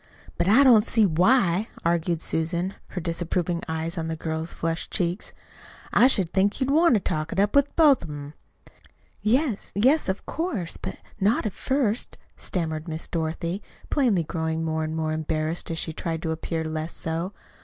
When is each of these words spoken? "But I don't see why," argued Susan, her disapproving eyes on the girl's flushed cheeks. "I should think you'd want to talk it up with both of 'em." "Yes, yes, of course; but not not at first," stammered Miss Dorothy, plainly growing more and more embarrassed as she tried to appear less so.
"But 0.35 0.47
I 0.47 0.63
don't 0.63 0.83
see 0.83 1.05
why," 1.05 1.67
argued 1.85 2.23
Susan, 2.23 2.73
her 2.87 2.99
disapproving 2.99 3.61
eyes 3.67 3.99
on 3.99 4.07
the 4.07 4.15
girl's 4.15 4.51
flushed 4.51 4.89
cheeks. 4.89 5.31
"I 5.93 6.07
should 6.07 6.33
think 6.33 6.59
you'd 6.59 6.71
want 6.71 6.95
to 6.95 6.99
talk 6.99 7.31
it 7.31 7.39
up 7.39 7.53
with 7.53 7.75
both 7.75 8.01
of 8.01 8.09
'em." 8.09 8.33
"Yes, 9.21 9.71
yes, 9.75 10.09
of 10.09 10.25
course; 10.25 10.75
but 10.75 10.95
not 11.19 11.35
not 11.35 11.45
at 11.45 11.53
first," 11.53 12.17
stammered 12.35 12.87
Miss 12.87 13.07
Dorothy, 13.07 13.61
plainly 13.91 14.23
growing 14.23 14.63
more 14.63 14.83
and 14.83 14.95
more 14.95 15.13
embarrassed 15.13 15.69
as 15.69 15.77
she 15.77 15.93
tried 15.93 16.23
to 16.23 16.31
appear 16.31 16.63
less 16.63 16.93
so. 16.93 17.33